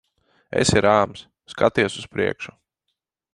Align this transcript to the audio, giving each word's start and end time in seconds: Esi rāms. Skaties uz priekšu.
Esi 0.61 0.81
rāms. 0.85 1.21
Skaties 1.55 1.99
uz 2.01 2.09
priekšu. 2.15 2.55